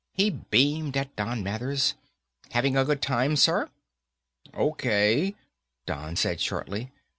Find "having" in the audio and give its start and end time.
2.49-2.75